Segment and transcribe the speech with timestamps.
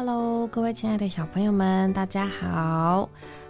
[0.00, 3.08] Hello，各位亲爱的小朋友们，大家好！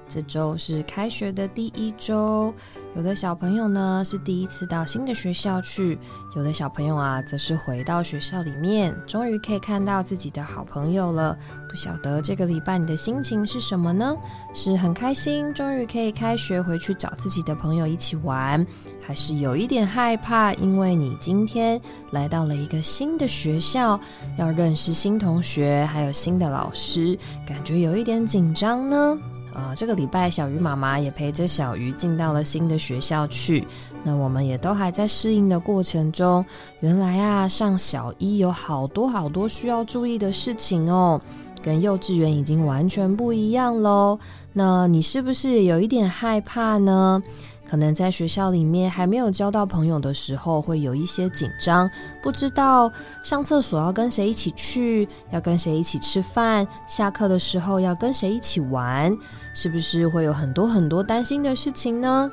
[0.09, 2.53] 这周是开学的第一周，
[2.97, 5.99] 有的小朋友呢是第一次到新的学校去，
[6.35, 11.37] 有的小朋友啊则是回到学校里面，终于可以看到自己的好朋友了。
[11.69, 14.17] 不晓得这个礼拜你的心情是什么呢？
[14.55, 18.67] 是很开心，终于可以开学回去找自己的朋友一起玩，
[19.07, 21.79] 还是有一点害怕，因为你今天
[22.13, 24.01] 来到了一个新的学校，
[24.39, 29.19] 要认识新同学，还有新的老师，感觉有一点紧张呢？
[29.59, 33.67] 啊，这个礼拜小鱼妈妈也陪着小鱼进到了新的学校去。
[34.05, 36.45] 那我们也都还在适应的过程中。
[36.79, 41.21] 原来啊，上小一有好多好多需要注意的事情哦，
[41.61, 44.17] 跟幼稚园已经完全不一样喽。
[44.53, 47.21] 那你是不是有一点害怕呢？
[47.69, 51.89] 可能在学校里面还没有交到朋友的时候，会有一些紧张，
[52.23, 52.91] 不知道
[53.23, 59.15] 上厕所要跟谁一起去，要跟谁一起吃饭，下课的时候要跟谁一起玩，
[59.55, 62.31] 是不是会有很多很多担心的事情呢？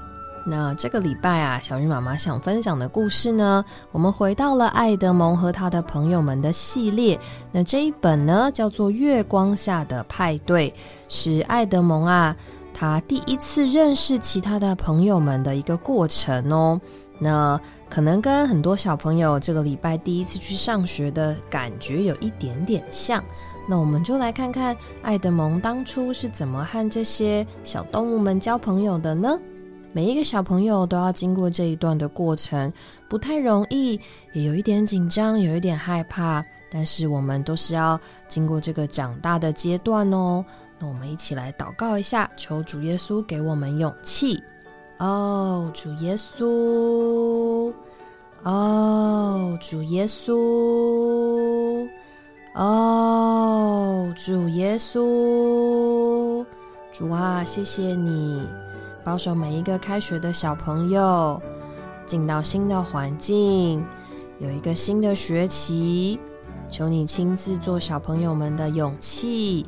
[0.48, 7.20] 那这个礼拜啊，小鱼妈妈想分享的故事呢，我们回到了爱德蒙和他的朋友们的系列。
[7.52, 10.70] 那这一本呢，叫做《月光下的派对》，
[11.10, 12.36] 是爱德蒙啊。
[12.78, 16.80] 他第一次认识其他的朋友们的一个过程哦，
[17.20, 17.58] 那
[17.90, 23.24] 可能跟很多小朋友这个礼拜第一次去上学的感觉有一点点像。
[23.66, 29.40] 那我们就来看看爱德蒙当初是怎么和这些小动物们交朋友的呢？
[29.94, 32.72] 每一个小朋友都要经过这一段的过程，
[33.10, 33.98] 不太容易，
[34.34, 40.44] 也有一点紧张，有一点害怕，但是我们都是要经过这个长大的阶段哦。
[40.86, 44.44] 我们一起来祷告一下，求主耶稣给我们勇气。
[45.00, 47.74] 哦，主耶稣，
[48.44, 51.86] 哦，主耶稣，
[52.54, 56.46] 哦，主耶稣，
[56.94, 58.48] 主啊，谢谢你
[59.04, 61.42] 保守每一个开学的小朋友
[62.06, 63.86] 进到新的环境，
[64.40, 66.18] 有一个新的学期，
[66.70, 69.66] 求你亲自做小朋友们的勇气。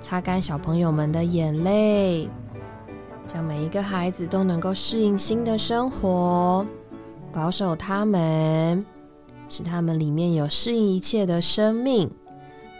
[0.00, 2.28] 擦干小朋友们的眼泪，
[3.32, 6.66] 让每一个孩子都能够适应新的生活，
[7.32, 8.84] 保守他们，
[9.48, 12.10] 使他们里面有适应一切的生命，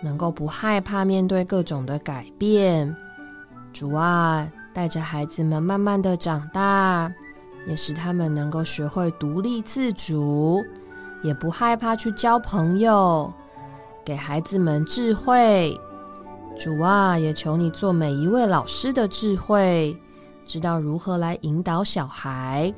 [0.03, 2.95] 能够不害怕面对各种的改变。
[3.73, 7.13] 主啊，带着孩子们慢慢的长大，
[7.67, 10.65] 也使他们能够学会独立自主，
[11.23, 13.31] 也不害怕去交朋友，
[14.05, 15.79] 给孩子们智慧。
[16.61, 19.97] 主啊，也求你做每一位老师的智慧，
[20.45, 22.71] 知道如何来引导小孩，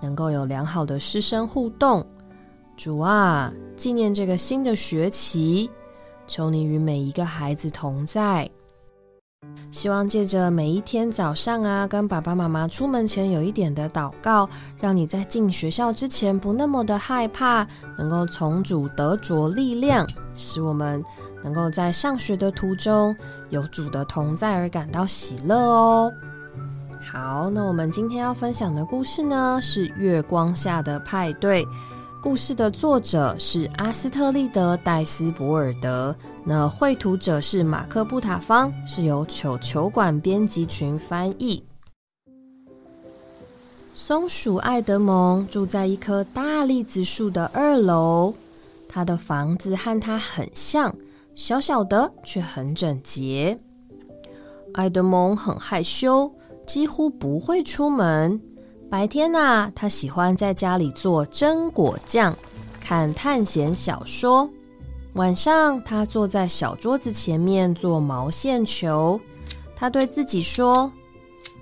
[0.00, 2.02] 能够有良好的师生互动。
[2.74, 5.70] 主啊，纪念这个新的学期，
[6.26, 8.48] 求你与每一个孩子同在。
[9.70, 14.48] 希望借着每一天早上啊，跟爸爸妈妈出门前有一点的祷告，
[14.80, 17.66] 让你在进学校之前不那么的害怕，
[17.98, 21.04] 能够从主得着力量，使我们。
[21.42, 23.14] 能够在上学的途中
[23.50, 26.12] 有主的同在而感到喜乐哦。
[27.00, 31.64] 好，那我们今天要分享的故事呢是《月光下的派对》。
[32.20, 41.62] 故事的作者是阿斯特利德·戴斯博尔德，那绘图者是马克·布塔方，是由球球馆编辑群翻译。
[43.94, 48.34] 松鼠爱德蒙住在一棵大栗子树的二楼，
[48.88, 50.92] 他的房子和他很像。
[51.38, 53.56] 小小的却很整洁。
[54.74, 56.28] 爱德蒙很害羞，
[56.66, 58.40] 几乎不会出门。
[58.90, 62.34] 白天啊，他喜欢在家里做榛果酱，
[62.80, 64.50] 看探险小说。
[65.14, 69.18] 晚上，他坐在小桌子前面做毛线球。
[69.76, 70.90] 他对自己说：“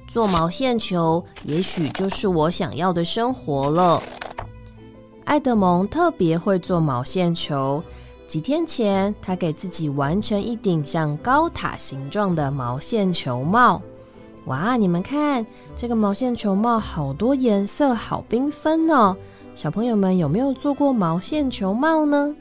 [0.08, 4.02] 做毛线球，也许就是我想要的生活了。”
[5.24, 7.84] 爱德蒙特别会做毛线球。
[8.26, 13.80] 几天前，他给自己完成一顶像高塔形状的毛线球帽。
[14.46, 19.16] 哇，你们看这个毛线球帽，好多颜色，好缤纷哦！
[19.54, 22.34] 小朋友们有没有做过毛线球帽呢？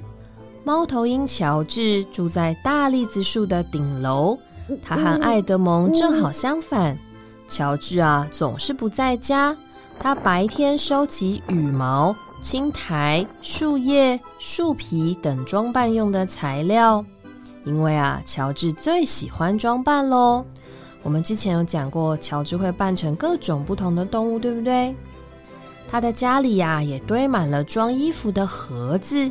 [0.63, 4.37] 猫头鹰乔治住在大栗子树的顶楼，
[4.83, 6.97] 他和爱德蒙正好相反。
[7.47, 9.55] 乔治啊，总是不在家，
[9.99, 12.15] 他白天收集羽毛。
[12.45, 17.03] 青苔、树叶、树皮等装扮用的材料，
[17.65, 20.45] 因为啊，乔治最喜欢装扮喽。
[21.01, 24.95] 我们之前有讲过，乔治会扮成各种不同的动物，对不对？
[25.89, 29.27] 他的家里呀，也堆满了装衣服的盒子，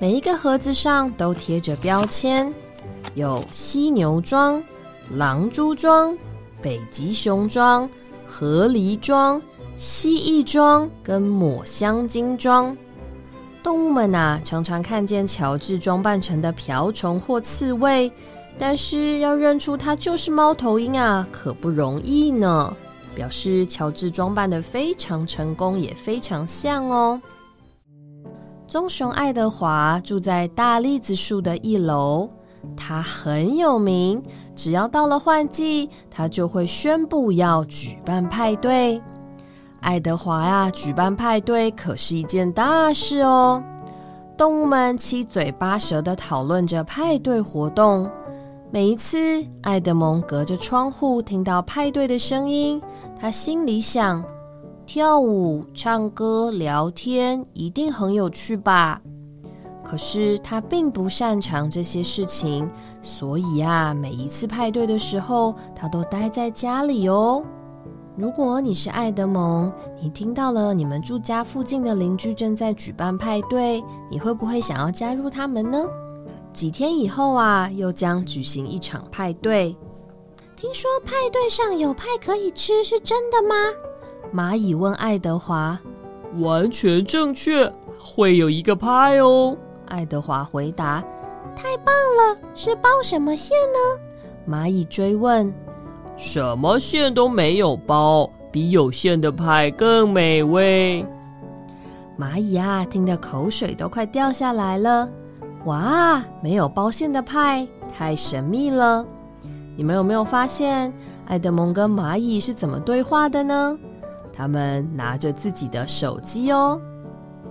[0.00, 2.52] 每一个盒子上都贴着标签。
[3.14, 4.60] 有犀牛装、
[5.12, 6.18] 狼蛛装、
[6.60, 7.88] 北极熊装、
[8.26, 9.40] 河狸装、
[9.76, 12.76] 蜥蜴装跟抹香鲸装。
[13.62, 18.10] 动物们呐，常常看见乔治装扮成的瓢虫或刺猬，
[18.58, 22.74] 但是要认出它就是猫头鹰啊，可不容易呢。
[23.14, 27.20] 表示乔治装扮的非常成功，也非常像哦。
[28.68, 32.28] 棕熊爱德华住在大栗子树的一楼，
[32.76, 34.22] 他很有名。
[34.54, 39.02] 只要到了换季，他就会宣布要举办派对。
[39.86, 43.62] 爱德华呀，举办派对可是一件大事哦。
[44.36, 48.10] 动物们七嘴八舌的讨论着派对活动。
[48.72, 52.82] 每一次，爱德蒙隔着窗户听到派对的声音，
[53.16, 54.24] 他心里想：
[54.86, 59.00] 跳舞、唱歌、聊天，一定很有趣吧？
[59.84, 62.68] 可是他并不擅长这些事情，
[63.02, 67.44] 所以啊，每一次派对的时候，他都待在家里哦。
[68.16, 69.70] 如果你是爱德蒙，
[70.00, 75.86] 你听到了你们住家附近的邻居正在举办派对，你会不会想要加入他们呢？
[76.50, 79.76] 几天以后啊，又将举行一场派对。
[80.56, 83.54] 听说派对上有派可以吃，是真的吗？
[84.32, 85.78] 蚂蚁问爱德华。
[86.38, 89.54] 完全正确，会有一个派哦。
[89.88, 91.04] 爱德华回答。
[91.54, 94.00] 太棒了，是包什么馅呢？
[94.48, 95.52] 蚂蚁追问。
[96.16, 101.04] 什么馅都没有包，比有馅的派更美味。
[102.18, 105.06] 蚂蚁啊，听得口水都快掉下来了。
[105.66, 109.04] 哇，没有包馅的派太神秘了。
[109.76, 110.90] 你们有没有发现，
[111.26, 113.78] 爱德蒙跟蚂蚁是怎么对话的呢？
[114.32, 116.80] 他们拿着自己的手机哦。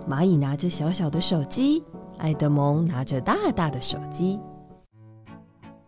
[0.09, 1.83] 蚂蚁拿着小小的手机，
[2.17, 4.39] 爱德蒙拿着大大的手机。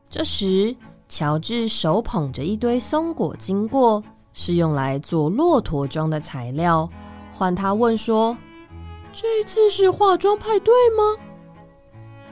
[0.08, 0.76] 这时。
[1.10, 6.90] 乔治手捧着一堆松果经过，是用来做骆驼装的材料。
[7.32, 8.38] 换他问说
[9.14, 11.18] ：“这次是化妆派对吗？”“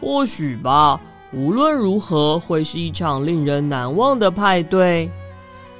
[0.02, 1.00] 或许吧。
[1.34, 5.10] 无论如何，会是一场令人难忘的派对。”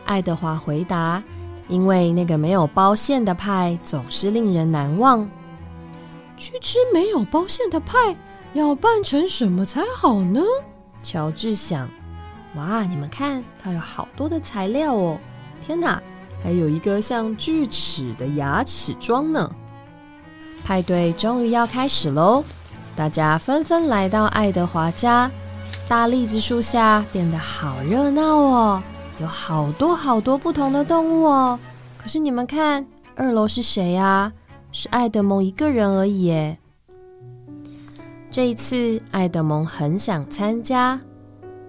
[0.06, 1.22] 爱德华回答
[1.68, 5.30] ：“因为那个没有包馅的派总是令人难忘。
[6.38, 8.16] 去吃没有包馅的派，
[8.54, 10.42] 要扮成什么才好呢？”
[11.04, 11.90] 乔治想。
[12.56, 15.18] 哇，你们看，它有好多的材料哦！
[15.66, 16.02] 天哪，
[16.44, 19.50] 还有一个像锯齿的牙齿装呢。
[20.64, 22.44] 派对终于要开始喽，
[22.96, 25.30] 大家纷纷来到爱德华家。
[25.88, 28.84] 大栗子树下变得好热闹哦，
[29.20, 31.60] 有好多好多不同的动物哦。
[31.98, 34.32] 可是你们看，二楼是谁呀？
[34.72, 36.58] 是爱德蒙一个人而已耶。
[38.32, 41.00] 这一次，爱德蒙很想参加。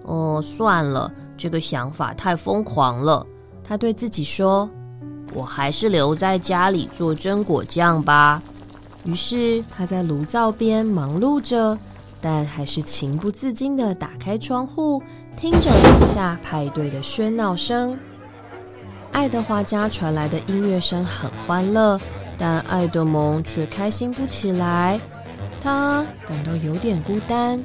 [0.07, 3.25] 哦，算了，这个想法太疯狂了。
[3.63, 4.69] 他对自己说
[5.35, 8.41] ：“我还是留在家里做榛果酱吧。”
[9.03, 11.77] 于是他在炉灶边忙碌着，
[12.21, 15.03] 但还是情不自禁地打开窗户，
[15.37, 17.97] 听着楼下派对的喧闹声。
[19.11, 21.99] 爱德华家传来的音乐声很欢乐，
[22.37, 24.99] 但爱德蒙却开心不起来。
[25.59, 27.61] 他感到有点孤单。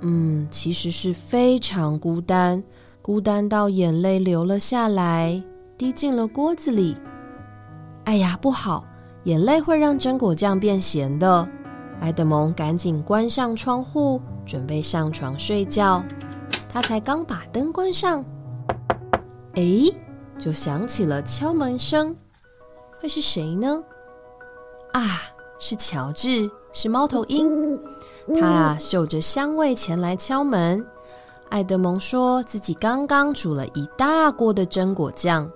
[0.00, 2.62] 嗯，其实是非常孤单，
[3.02, 5.42] 孤单到眼泪流了下来，
[5.76, 6.96] 滴进了锅子里。
[8.04, 8.84] 哎呀，不好，
[9.24, 11.48] 眼泪会让榛果酱变咸的。
[12.00, 16.04] 埃德蒙赶紧关上窗户，准备上床睡觉。
[16.68, 18.24] 他才刚把灯关上，
[19.54, 19.90] 哎，
[20.38, 22.14] 就响起了敲门声。
[23.00, 23.82] 会是谁呢？
[24.92, 25.02] 啊，
[25.58, 27.78] 是乔治，是猫头鹰。
[28.36, 30.84] 他啊，嗅着香味前来敲门。
[31.48, 35.50] 爱德蒙说自己刚刚煮了一大锅的榛果酱。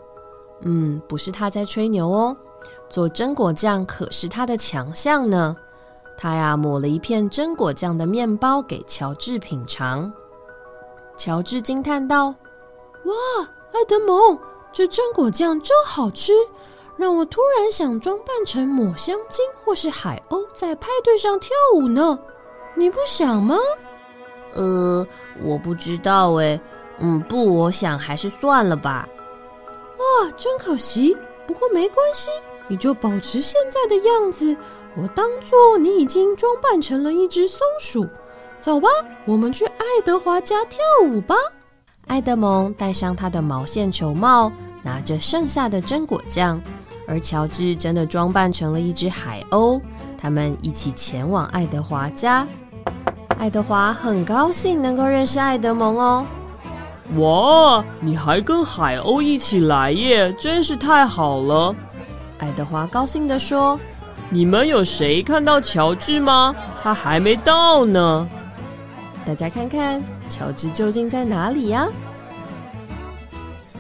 [0.62, 2.37] 嗯，不是他在吹牛哦，
[2.88, 5.57] 做榛果酱可是他的强项呢。
[6.17, 10.11] 他呀，抹了一片榛果酱的面包给乔治品尝。
[11.17, 12.29] 乔治惊叹道
[13.05, 13.12] ：“哇，
[13.73, 14.38] 爱德蒙，
[14.73, 16.33] 这榛果酱真好吃，
[16.97, 22.19] 让我突然想装扮成抹香鲸或是海鸥，在派对上跳舞呢。”
[22.75, 23.57] 你不想吗？
[24.55, 25.07] 呃，
[25.43, 26.61] 我不知道哎。
[26.99, 29.09] 嗯，不，我想还是算了吧。
[29.95, 31.17] 啊，真可惜。
[31.47, 32.31] 不过没关系，
[32.69, 34.57] 你就保持现在的样子。
[34.95, 38.07] 我当做你已经装扮成了一只松鼠。
[38.61, 38.88] 走吧，
[39.25, 41.35] 我们去爱德华家跳舞吧。
[42.07, 44.52] 爱德蒙戴上他的毛线球帽，
[44.83, 46.61] 拿着剩下的榛果酱，
[47.09, 49.81] 而乔治真的装扮成了一只海鸥。
[50.17, 52.47] 他们一起前往爱德华家。
[53.43, 56.25] 爱德华很高兴能够认识爱德蒙哦。
[57.17, 61.75] 哇，你还跟海鸥一起来耶，真是太好了！
[62.39, 63.77] 爱德华高兴地说
[64.31, 66.55] ：“你们有谁看到乔治吗？
[66.81, 68.29] 他还没到呢。
[69.27, 71.89] 大家看看，乔治究竟在哪里呀？”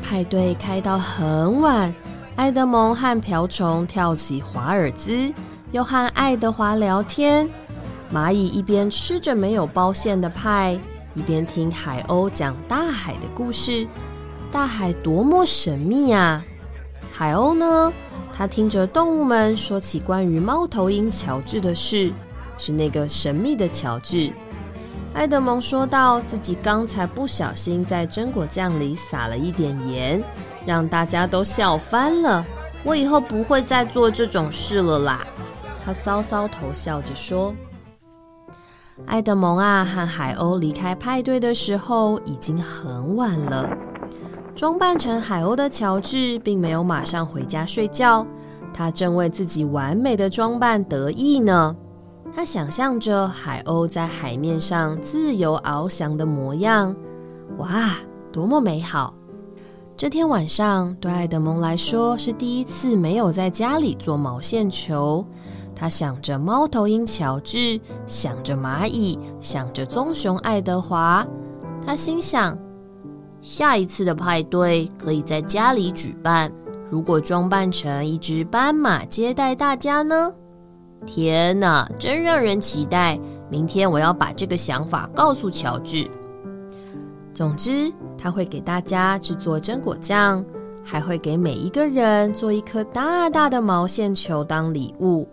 [0.02, 1.94] 派对开到很晚，
[2.34, 5.32] 爱德蒙和瓢虫跳起华尔兹，
[5.70, 7.48] 又和爱德华聊天。
[8.12, 10.78] 蚂蚁一边吃着没有包馅的派。
[11.14, 13.86] 一边听海鸥讲大海的故事，
[14.50, 16.42] 大海多么神秘呀！
[17.10, 17.92] 海鸥呢？
[18.34, 22.10] 他听着动物们说起关于猫头鹰乔治的事，
[22.56, 24.32] 是那个神秘的乔治。
[25.12, 30.22] 埃德蒙说到自己刚才不小心在榛果酱里撒了一点盐，
[30.64, 32.42] 让大家都笑翻了。
[32.82, 35.26] 我以后不会再做这种事了啦！
[35.84, 37.54] 他搔搔头，笑着说。
[39.06, 43.76] 爱德蒙啊，和海鸥离开派对的时候已经很晚了。
[44.54, 48.26] 装扮成海鸥的乔治并没有马上回家睡觉，
[48.72, 51.74] 他正为自己完美的装扮得意呢。
[52.34, 56.94] 他想象着海鸥在海面上自由翱翔的模样，
[57.58, 57.96] 哇，
[58.30, 59.14] 多么美好！
[59.96, 65.24] 这天晚上对爱德蒙来说是第一次没有在家里做毛线球。
[65.82, 71.26] 他想着猫头鹰乔治，想着蚂蚁，想着棕熊爱德华。
[71.84, 72.56] 他心想，
[73.40, 76.52] 下一次的派对可以在家里举办。
[76.88, 80.32] 如果装扮成一只斑马接待大家呢？
[81.04, 83.18] 天哪，真让人期待！
[83.50, 86.08] 明天我要把这个想法告诉乔治。
[87.34, 90.44] 总之，他会给大家制作榛果酱，
[90.84, 95.28] 还会给每一个人做一颗大大的毛线球当礼物。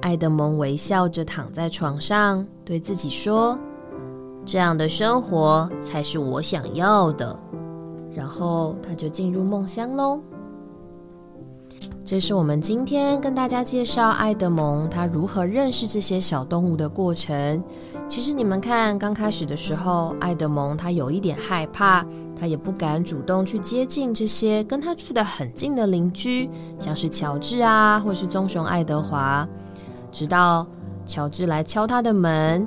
[0.00, 3.58] 爱德蒙微笑着躺在床上，对自己说
[4.46, 7.38] ：“这样的生活才是我想要的。”
[8.14, 10.20] 然后他就进入梦乡喽。
[12.04, 17.62] 这是我们今天跟大家介绍爱德蒙他如何认识这些小动物的过程。
[18.08, 29.46] 其实你们看，刚开始的时候，爱德蒙他有一点害怕，他也不敢主动去接近这些跟他住得很近的邻居，像是乔治啊，或是棕熊爱德华。
[30.10, 30.66] 直到
[31.06, 32.66] 乔治来敲他的门，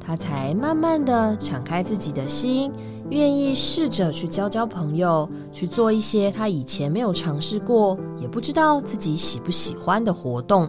[0.00, 2.72] 他才慢慢的敞开自己的心，
[3.10, 10.68] 愿意试着去交交朋友，去做一些他以前没有尝试过，也不知道自己喜不喜欢的活动。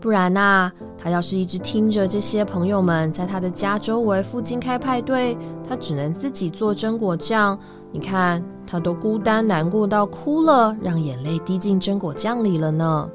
[0.00, 5.36] 不然呐，他要是一直听着这些朋友们在他的家周围附近开派对，
[5.68, 7.58] 他只能自己做榛果酱。
[7.90, 13.10] 你看，他都孤单难过到哭了，让眼泪滴进榛果酱里了呢。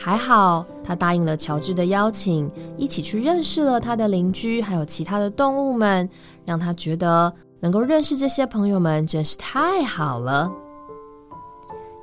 [0.00, 6.08] 还好，他答应了乔治的邀请，一起去认识了他的邻居，还有其他的动物们，
[6.46, 10.50] 让他觉得能够认识这些朋友们真是太好了。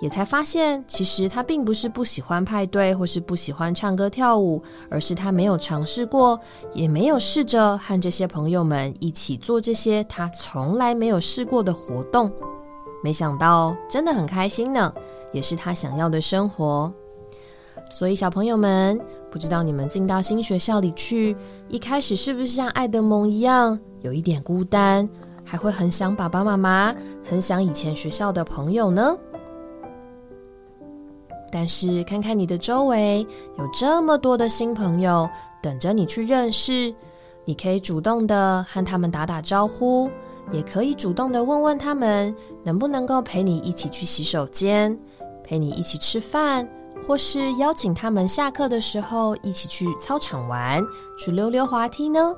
[0.02, 6.38] 也才发现，其实他并不是不喜欢派对，或是不喜欢唱歌跳舞，而是他没有尝试过，
[6.74, 12.30] 也没有试着和这些朋友们一起做这些他从来没有试过的活动。
[13.02, 14.94] 没想到，真的很开心呢，
[15.32, 16.94] 也是他想要的生活。
[17.90, 19.00] 所以，小朋友们，
[19.32, 21.36] 不知道你们进到新学校里去，
[21.70, 25.08] 一开始是不是像爱德蒙一样，有一点孤单，
[25.46, 29.16] 还会很想爸爸妈妈，很想以前学校的朋友呢？
[31.52, 33.26] 但是，看看你的周围，
[33.58, 35.30] 有这么多的新朋友
[35.64, 36.94] 等着你去认识，
[37.46, 40.10] 你可以主动的和他们打打招呼，
[40.52, 45.00] 也可以主动的问问他们，能不能够陪你一起去洗手间，
[45.46, 46.68] 陪你一起吃饭。
[47.08, 50.84] 或是邀请他们下课的时候一起去操场玩，
[51.18, 52.36] 去溜溜滑梯呢？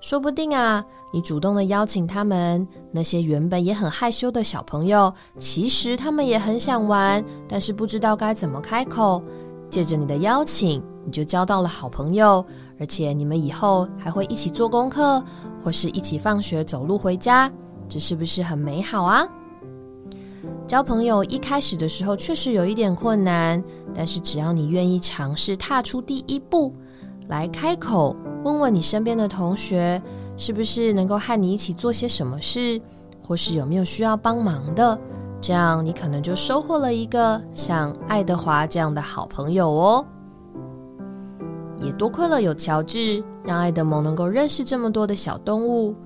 [0.00, 9.22] 说不定啊，你主动的邀请他们，那些原本也很害羞的小朋友，其实他们也很想玩，但是不知道该怎么开口。
[9.68, 12.44] 借着你的邀请，你就交到了好朋友，
[12.80, 15.22] 而且你们以后还会一起做功课，
[15.62, 17.48] 或是一起放学走路回家，
[17.88, 19.28] 这是不是很美好啊？
[20.70, 23.60] 交朋友一开始的时候确实有一点困难，
[23.92, 26.72] 但是只要你愿意尝试踏出第一步，
[27.26, 30.00] 来开口问问你身边的同学，
[30.36, 32.80] 是不是能够和你一起做些什么事，
[33.20, 34.96] 或是有没有需要帮忙的，
[35.40, 40.06] 这样你可能就收获了一个像爱德华这样的好朋友哦。
[41.80, 45.96] 也多亏了有乔治，让爱德蒙能够认识这么多的小动物。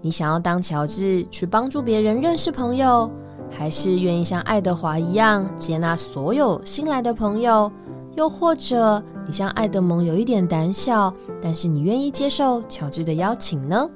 [0.00, 3.08] 你想要当乔治去帮助别人认识朋友？
[3.50, 7.70] 还是愿意像爱德华一样接纳所有新来的朋友，
[8.16, 11.12] 又或者你像爱德蒙有一点胆小，
[11.42, 13.88] 但是你愿意接受乔治的邀请呢？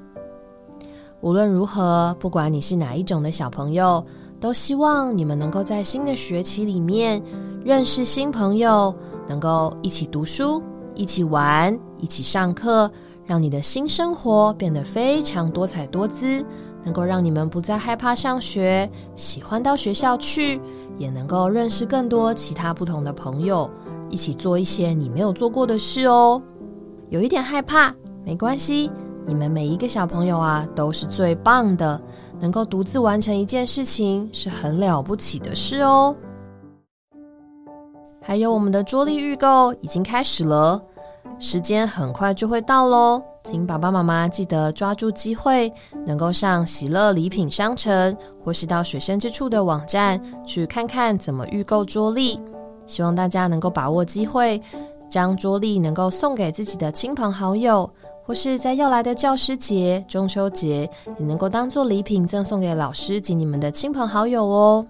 [1.21, 4.05] 无论如何，不管你是哪一种的小朋友，
[4.41, 7.21] 都希望你们能够在新的学期里面
[7.63, 8.93] 认识新朋友，
[9.27, 10.61] 能够一起读书、
[10.95, 12.91] 一起玩、一起上课，
[13.25, 16.45] 让你的新生活变得非常多彩多姿，
[16.83, 20.59] 能够让你们不再害怕上学，喜欢到学校去，
[20.97, 23.69] 也能够认识更多其他不同的朋友。
[24.09, 26.41] 一起做一些你没有做过的事哦，
[27.09, 28.91] 有一点害怕没关系，
[29.25, 31.99] 你们每一个小朋友啊都是最棒的，
[32.39, 36.15] 能够独自完成一件事情是很了不起的事哦。
[38.21, 40.79] 还有我们的桌历预购已经开始了，
[41.39, 45.71] 时间很快就会到喽，请爸爸妈妈记得抓住机会，
[46.05, 52.39] 能够上喜乐礼品商城或是到水深之处的网站去看看怎么预购桌历。
[52.85, 54.61] 希望大家能够把握机会，
[55.09, 57.89] 将桌历能够送给自己的亲朋好友，
[58.25, 64.85] 或是在要来的教师节、中秋节，也能够当做礼品赠送给老师及你们的亲朋好友哦。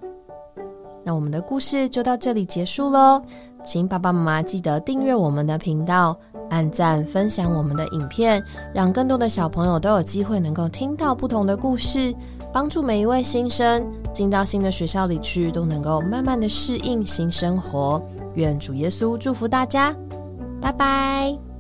[1.06, 3.22] 那我们的故事就到这里结束喽，
[3.64, 6.18] 请爸爸妈妈记得订阅我们的频道，
[6.54, 8.42] 按赞分享我们的影片，
[8.74, 12.14] 让更多的小朋友都有机会能够听到不同的故事。
[12.54, 13.84] 帮助每一位新生
[14.14, 18.00] 进到新的学校里去，都能够慢慢的适应新生活。
[18.36, 19.96] 愿主耶稣祝福大家，
[20.62, 21.53] 拜拜。